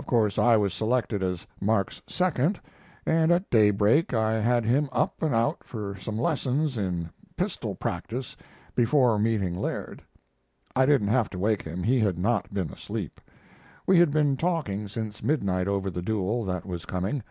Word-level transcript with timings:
Of 0.00 0.06
course 0.06 0.36
I 0.36 0.56
was 0.56 0.74
selected 0.74 1.22
as 1.22 1.46
Mark's 1.60 2.02
second, 2.08 2.58
and 3.06 3.30
at 3.30 3.48
daybreak 3.50 4.12
I 4.12 4.40
had 4.40 4.64
him 4.64 4.88
up 4.90 5.22
and 5.22 5.32
out 5.32 5.62
for 5.62 5.94
some 5.94 6.18
lessons 6.18 6.76
in 6.76 7.08
pistol 7.36 7.76
practice 7.76 8.36
before 8.74 9.16
meeting 9.16 9.54
Laird. 9.56 10.02
I 10.74 10.86
didn't 10.86 11.06
have 11.06 11.30
to 11.30 11.38
wake 11.38 11.62
him. 11.62 11.84
He 11.84 12.00
had 12.00 12.18
not 12.18 12.52
been 12.52 12.72
asleep. 12.72 13.20
We 13.86 13.96
had 14.00 14.10
been 14.10 14.36
talking 14.36 14.88
since 14.88 15.22
midnight 15.22 15.68
over 15.68 15.88
the 15.88 16.02
duel 16.02 16.44
that 16.46 16.66
was 16.66 16.84
coming. 16.84 17.22